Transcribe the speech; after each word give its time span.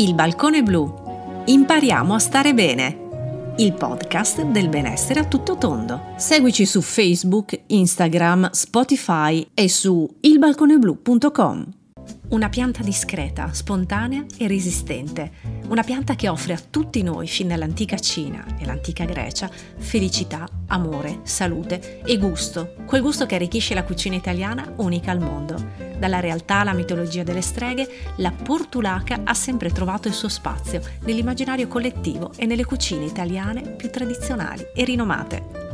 Il 0.00 0.14
balcone 0.14 0.62
blu. 0.62 1.42
Impariamo 1.46 2.14
a 2.14 2.20
stare 2.20 2.54
bene. 2.54 3.54
Il 3.56 3.72
podcast 3.72 4.42
del 4.42 4.68
benessere 4.68 5.18
a 5.18 5.24
tutto 5.24 5.56
tondo. 5.56 6.12
Seguici 6.16 6.66
su 6.66 6.80
Facebook, 6.82 7.62
Instagram, 7.66 8.50
Spotify 8.52 9.44
e 9.52 9.68
su 9.68 10.08
ilbalconeblu.com. 10.20 11.66
Una 12.28 12.48
pianta 12.48 12.84
discreta, 12.84 13.52
spontanea 13.52 14.24
e 14.36 14.46
resistente. 14.46 15.32
Una 15.66 15.82
pianta 15.82 16.14
che 16.14 16.28
offre 16.28 16.52
a 16.52 16.60
tutti 16.70 17.02
noi, 17.02 17.26
fin 17.26 17.48
dall'antica 17.48 17.98
Cina 17.98 18.56
e 18.56 18.66
l'antica 18.66 19.04
Grecia, 19.04 19.50
felicità, 19.78 20.48
amore, 20.68 21.22
salute 21.24 22.02
e 22.04 22.18
gusto. 22.18 22.74
Quel 22.86 23.02
gusto 23.02 23.26
che 23.26 23.34
arricchisce 23.34 23.74
la 23.74 23.82
cucina 23.82 24.14
italiana 24.14 24.74
unica 24.76 25.10
al 25.10 25.18
mondo. 25.18 25.87
Dalla 25.98 26.20
realtà 26.20 26.60
alla 26.60 26.72
mitologia 26.72 27.22
delle 27.22 27.42
streghe, 27.42 27.88
la 28.16 28.30
portulaca 28.30 29.20
ha 29.24 29.34
sempre 29.34 29.70
trovato 29.70 30.08
il 30.08 30.14
suo 30.14 30.28
spazio 30.28 30.80
nell'immaginario 31.04 31.66
collettivo 31.66 32.32
e 32.36 32.46
nelle 32.46 32.64
cucine 32.64 33.04
italiane 33.04 33.62
più 33.72 33.90
tradizionali 33.90 34.64
e 34.74 34.84
rinomate. 34.84 35.67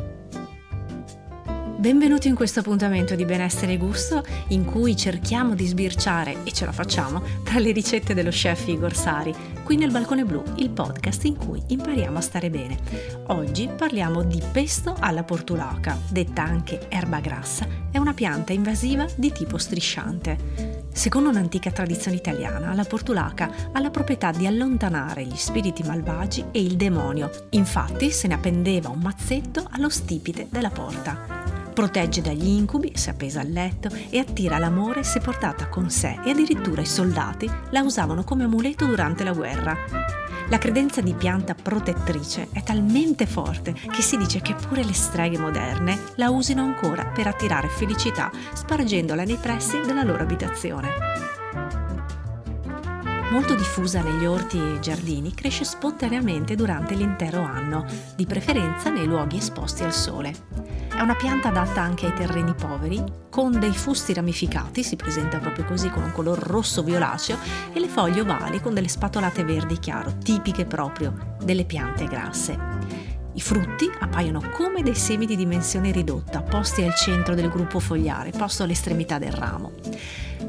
Benvenuti 1.85 2.29
in 2.29 2.35
questo 2.35 2.61
appuntamento 2.61 3.15
di 3.15 3.27
benessere 3.27 3.75
e 3.75 3.77
gusto 3.77 4.25
in 4.49 4.65
cui 4.65 4.97
cerchiamo 4.97 5.55
di 5.55 5.67
sbirciare, 5.67 6.39
e 6.45 6.51
ce 6.51 6.65
la 6.65 6.73
facciamo, 6.73 7.23
tra 7.43 7.59
le 7.59 7.73
ricette 7.73 8.15
dello 8.15 8.31
chef 8.31 8.69
Igor 8.69 8.95
Sari, 8.95 9.35
qui 9.63 9.77
nel 9.77 9.91
Balcone 9.91 10.25
Blu, 10.25 10.43
il 10.57 10.71
podcast 10.71 11.27
in 11.27 11.37
cui 11.37 11.63
impariamo 11.67 12.17
a 12.17 12.23
stare 12.23 12.49
bene. 12.49 12.79
Oggi 13.27 13.69
parliamo 13.69 14.23
di 14.23 14.41
pesto 14.51 14.97
alla 14.99 15.25
portulaca, 15.25 15.99
detta 16.09 16.43
anche 16.43 16.89
erba 16.89 17.21
grassa, 17.21 17.67
è 17.91 17.99
una 17.99 18.15
pianta 18.15 18.55
invasiva 18.55 19.07
di 19.15 19.31
tipo 19.31 19.59
strisciante. 19.59 20.87
Secondo 20.91 21.29
un'antica 21.29 21.71
tradizione 21.71 22.17
italiana, 22.17 22.73
la 22.73 22.85
portulaca 22.85 23.51
ha 23.73 23.81
la 23.81 23.91
proprietà 23.91 24.31
di 24.31 24.47
allontanare 24.47 25.27
gli 25.27 25.37
spiriti 25.37 25.83
malvagi 25.83 26.47
e 26.51 26.63
il 26.63 26.77
demonio. 26.77 27.31
Infatti 27.51 28.11
se 28.11 28.27
ne 28.27 28.35
appendeva 28.35 28.89
un 28.89 29.01
mazzetto 29.01 29.67
allo 29.73 29.91
stipite 29.91 30.47
della 30.51 30.71
porta. 30.71 31.53
Protegge 31.75 32.21
dagli 32.21 32.47
incubi 32.47 32.93
se 32.95 33.11
appesa 33.11 33.41
al 33.41 33.49
letto 33.49 33.89
e 34.09 34.21
attira 34.21 34.59
l'amore 34.59 35.03
se 35.03 35.19
portata 35.19 35.69
con 35.69 35.91
sé 35.91 36.21
e 36.25 36.31
addirittura 36.31 36.81
i 36.81 36.87
soldati 36.87 37.51
la 37.71 37.83
usavano 37.83 38.23
come 38.23 38.45
amuleto 38.45 38.87
durante 38.87 39.25
la 39.25 39.33
guerra. 39.33 39.77
La 40.51 40.59
credenza 40.59 41.01
di 41.01 41.15
pianta 41.15 41.57
protettrice 41.57 42.49
è 42.53 42.63
talmente 42.63 43.27
forte 43.27 43.73
che 43.73 44.03
si 44.03 44.17
dice 44.17 44.41
che 44.41 44.55
pure 44.55 44.85
le 44.85 44.93
streghe 44.93 45.37
moderne 45.37 45.99
la 46.15 46.31
usino 46.31 46.63
ancora 46.63 47.07
per 47.07 47.27
attirare 47.27 47.67
felicità 47.67 48.31
spargendola 48.53 49.25
nei 49.25 49.39
pressi 49.39 49.81
della 49.85 50.05
loro 50.05 50.23
abitazione. 50.23 50.89
Molto 53.31 53.57
diffusa 53.57 54.01
negli 54.01 54.27
orti 54.27 54.59
e 54.59 54.79
giardini, 54.79 55.35
cresce 55.35 55.65
spontaneamente 55.65 56.55
durante 56.55 56.95
l'intero 56.95 57.43
anno, 57.43 57.85
di 58.15 58.27
preferenza 58.27 58.91
nei 58.91 59.07
luoghi 59.07 59.39
esposti 59.39 59.83
al 59.83 59.93
sole. 59.93 60.84
È 60.97 61.01
una 61.01 61.17
pianta 61.17 61.49
adatta 61.49 61.83
anche 61.83 62.07
ai 62.07 62.15
terreni 62.15 62.55
poveri, 62.55 63.03
con 63.29 63.59
dei 63.59 63.73
fusti 63.73 64.15
ramificati, 64.15 64.85
si 64.85 64.95
presenta 64.95 65.39
proprio 65.39 65.65
così 65.65 65.91
con 65.91 66.05
un 66.05 66.13
color 66.13 66.39
rosso 66.39 66.85
violaceo, 66.85 67.37
e 67.73 67.81
le 67.81 67.89
foglie 67.89 68.21
ovali 68.21 68.61
con 68.61 68.75
delle 68.75 68.89
spatolate 68.89 69.43
verdi 69.43 69.81
chiaro, 69.81 70.17
tipiche 70.19 70.67
proprio 70.67 71.37
delle 71.43 71.65
piante 71.65 72.05
grasse. 72.07 72.57
I 73.33 73.41
frutti 73.41 73.91
appaiono 73.99 74.41
come 74.53 74.83
dei 74.83 74.95
semi 74.95 75.27
di 75.27 75.35
dimensione 75.35 75.91
ridotta, 75.91 76.43
posti 76.43 76.85
al 76.85 76.95
centro 76.95 77.35
del 77.35 77.49
gruppo 77.49 77.81
fogliare, 77.81 78.31
posto 78.31 78.63
all'estremità 78.63 79.19
del 79.19 79.33
ramo. 79.33 79.73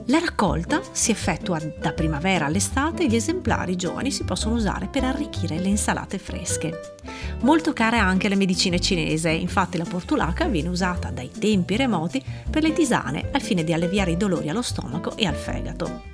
La 0.05 0.19
raccolta 0.19 0.81
si 0.91 1.09
effettua 1.09 1.59
da 1.79 1.91
primavera 1.93 2.45
all'estate 2.45 3.03
e 3.03 3.07
gli 3.07 3.15
esemplari 3.15 3.75
giovani 3.75 4.11
si 4.11 4.23
possono 4.23 4.53
usare 4.53 4.87
per 4.87 5.05
arricchire 5.05 5.59
le 5.59 5.69
insalate 5.69 6.19
fresche. 6.19 6.97
Molto 7.41 7.73
cara 7.73 8.01
anche 8.01 8.29
la 8.29 8.35
medicina 8.35 8.77
cinese, 8.77 9.29
infatti 9.29 9.77
la 9.77 9.83
portulaca 9.83 10.47
viene 10.47 10.69
usata 10.69 11.11
dai 11.11 11.29
tempi 11.29 11.75
remoti 11.75 12.23
per 12.49 12.63
le 12.63 12.73
tisane 12.73 13.29
al 13.31 13.41
fine 13.41 13.63
di 13.63 13.73
alleviare 13.73 14.11
i 14.11 14.17
dolori 14.17 14.49
allo 14.49 14.61
stomaco 14.61 15.15
e 15.15 15.25
al 15.25 15.35
fegato. 15.35 16.13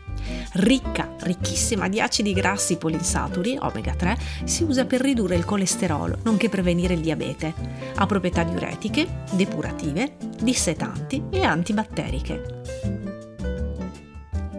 Ricca, 0.53 1.15
ricchissima 1.21 1.87
di 1.87 2.01
acidi 2.01 2.33
grassi 2.33 2.77
polinsaturi, 2.77 3.57
omega 3.59 3.93
3, 3.93 4.17
si 4.43 4.63
usa 4.63 4.85
per 4.85 5.01
ridurre 5.01 5.35
il 5.35 5.45
colesterolo, 5.45 6.17
nonché 6.23 6.49
prevenire 6.49 6.93
il 6.93 7.01
diabete. 7.01 7.53
Ha 7.95 8.05
proprietà 8.05 8.43
diuretiche, 8.43 9.23
depurative, 9.31 10.17
dissetanti 10.41 11.23
e 11.29 11.43
antibatteriche. 11.43 13.20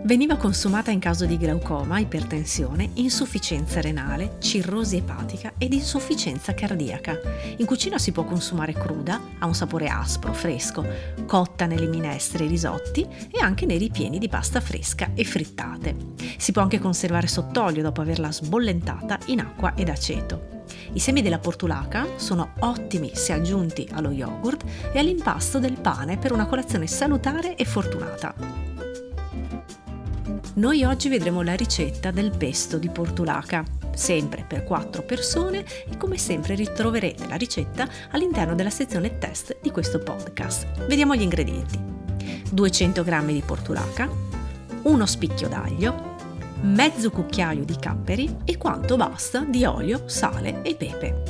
Veniva 0.04 0.36
consumata 0.36 0.90
in 0.90 0.98
caso 0.98 1.26
di 1.26 1.38
glaucoma, 1.38 2.00
ipertensione, 2.00 2.90
insufficienza 2.94 3.80
renale, 3.80 4.36
cirrosi 4.40 4.96
epatica 4.96 5.52
ed 5.56 5.72
insufficienza 5.72 6.54
cardiaca. 6.54 7.20
In 7.58 7.66
cucina 7.66 7.98
si 7.98 8.10
può 8.10 8.24
consumare 8.24 8.72
cruda, 8.72 9.20
ha 9.38 9.46
un 9.46 9.54
sapore 9.54 9.86
aspro, 9.86 10.32
fresco, 10.32 10.84
cotta 11.24 11.66
nelle 11.66 11.86
minestre 11.86 12.44
e 12.44 12.48
risotti 12.48 13.06
e 13.30 13.40
anche 13.40 13.64
nei 13.64 13.78
ripieni 13.78 14.18
di 14.18 14.28
pasta 14.28 14.60
fresca 14.60 15.10
e 15.14 15.22
frittate. 15.22 15.94
Si 16.36 16.50
può 16.50 16.62
anche 16.62 16.80
conservare 16.80 17.28
sott'olio 17.28 17.82
dopo 17.82 18.00
averla 18.00 18.32
sbollentata 18.32 19.20
in 19.26 19.38
acqua 19.38 19.74
ed 19.76 19.88
aceto. 19.88 20.64
I 20.94 20.98
semi 20.98 21.22
della 21.22 21.38
portulaca 21.38 22.08
sono 22.16 22.54
ottimi 22.58 23.12
se 23.14 23.34
aggiunti 23.34 23.88
allo 23.92 24.10
yogurt 24.10 24.64
e 24.92 24.98
all'impasto 24.98 25.60
del 25.60 25.78
pane 25.80 26.18
per 26.18 26.32
una 26.32 26.46
colazione 26.46 26.88
salutare 26.88 27.54
e 27.54 27.64
fortunata. 27.64 28.71
Noi 30.54 30.84
oggi 30.84 31.08
vedremo 31.08 31.40
la 31.40 31.54
ricetta 31.54 32.10
del 32.10 32.30
pesto 32.36 32.76
di 32.76 32.90
portulaca, 32.90 33.64
sempre 33.94 34.44
per 34.46 34.64
4 34.64 35.02
persone 35.02 35.64
e 35.88 35.96
come 35.96 36.18
sempre 36.18 36.54
ritroverete 36.54 37.26
la 37.26 37.36
ricetta 37.36 37.88
all'interno 38.10 38.54
della 38.54 38.68
sezione 38.68 39.16
test 39.16 39.56
di 39.62 39.70
questo 39.70 40.00
podcast. 40.00 40.86
Vediamo 40.86 41.14
gli 41.14 41.22
ingredienti. 41.22 41.80
200 42.50 43.02
g 43.02 43.24
di 43.24 43.42
portulaca, 43.46 44.10
uno 44.82 45.06
spicchio 45.06 45.48
d'aglio, 45.48 46.16
mezzo 46.60 47.10
cucchiaio 47.10 47.64
di 47.64 47.76
capperi 47.76 48.36
e 48.44 48.58
quanto 48.58 48.96
basta 48.98 49.46
di 49.48 49.64
olio, 49.64 50.06
sale 50.06 50.60
e 50.60 50.74
pepe. 50.74 51.22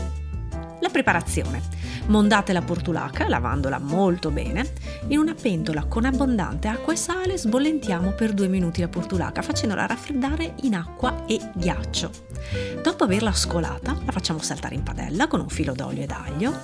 La 0.80 0.88
preparazione. 0.88 1.62
Mondate 2.06 2.52
la 2.52 2.62
portulaca, 2.62 3.28
lavandola 3.28 3.78
molto 3.78 4.30
bene. 4.30 4.72
In 5.08 5.18
una 5.18 5.34
pentola 5.34 5.84
con 5.84 6.04
abbondante 6.04 6.68
acqua 6.68 6.92
e 6.92 6.96
sale 6.96 7.38
sbollentiamo 7.38 8.12
per 8.12 8.32
due 8.32 8.48
minuti 8.48 8.80
la 8.80 8.88
portulaca 8.88 9.40
facendola 9.40 9.86
raffreddare 9.86 10.54
in 10.62 10.74
acqua 10.74 11.24
e 11.26 11.40
ghiaccio. 11.54 12.10
Dopo 12.82 13.04
averla 13.04 13.32
scolata 13.32 13.96
la 14.04 14.12
facciamo 14.12 14.40
saltare 14.40 14.74
in 14.74 14.82
padella 14.82 15.26
con 15.26 15.40
un 15.40 15.48
filo 15.48 15.74
d'olio 15.74 16.02
ed 16.02 16.10
aglio. 16.10 16.60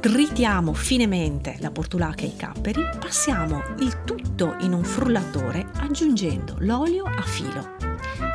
Tritiamo 0.00 0.74
finemente 0.74 1.56
la 1.60 1.70
portulaca 1.70 2.24
e 2.24 2.26
i 2.26 2.36
capperi, 2.36 2.82
passiamo 2.98 3.62
il 3.78 4.04
tutto 4.04 4.56
in 4.60 4.74
un 4.74 4.84
frullatore 4.84 5.66
aggiungendo 5.78 6.56
l'olio 6.58 7.04
a 7.04 7.22
filo. 7.22 7.83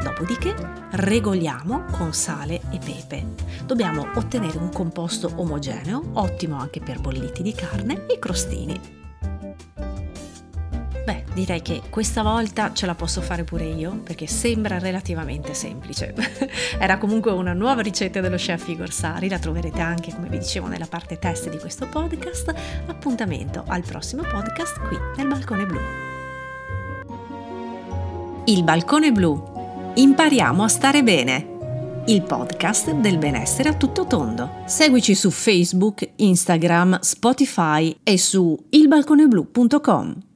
Dopodiché 0.02 0.56
regoliamo 0.92 1.84
con 1.92 2.14
sale 2.14 2.62
e 2.72 2.80
pepe. 2.84 3.36
Dobbiamo 3.66 4.08
ottenere 4.16 4.58
un 4.58 4.72
composto 4.72 5.30
omogeneo, 5.36 6.12
ottimo 6.14 6.58
anche 6.58 6.80
per 6.80 7.02
bolliti 7.02 7.44
di 7.44 7.54
carne 7.54 8.06
e 8.08 8.18
crostini. 8.18 8.98
Beh, 11.04 11.26
direi 11.34 11.62
che 11.62 11.82
questa 11.90 12.22
volta 12.22 12.72
ce 12.72 12.86
la 12.86 12.96
posso 12.96 13.20
fare 13.22 13.44
pure 13.44 13.66
io 13.66 13.98
perché 13.98 14.26
sembra 14.26 14.80
relativamente 14.80 15.54
semplice. 15.54 16.14
Era 16.80 16.98
comunque 16.98 17.32
una 17.32 17.54
nuova 17.54 17.82
ricetta 17.82 18.22
dello 18.22 18.38
chef 18.38 18.68
Igor 18.70 18.92
Sari, 18.92 19.28
la 19.28 19.40
troverete 19.40 19.82
anche, 19.82 20.14
come 20.14 20.30
vi 20.30 20.38
dicevo, 20.38 20.68
nella 20.68 20.88
parte 20.88 21.20
test 21.20 21.50
di 21.50 21.58
questo 21.58 21.88
podcast. 21.88 22.54
Appuntamento 22.86 23.66
al 23.68 23.82
prossimo 23.82 24.22
podcast 24.22 24.80
qui 24.82 24.98
nel 25.18 25.28
Balcone 25.28 25.66
Blu. 25.66 25.80
Il 28.46 28.64
Balcone 28.64 29.12
Blu 29.12 29.59
Impariamo 30.00 30.64
a 30.64 30.70
stare 30.70 31.04
bene. 31.04 32.04
Il 32.06 32.22
podcast 32.22 32.92
del 32.92 33.18
benessere 33.18 33.68
a 33.68 33.74
tutto 33.74 34.06
tondo. 34.08 34.62
Seguici 34.66 35.14
su 35.14 35.30
Facebook, 35.30 36.12
Instagram, 36.16 37.00
Spotify 37.02 37.94
e 38.02 38.18
su 38.18 38.58
ilbalconeblu.com. 38.70 40.29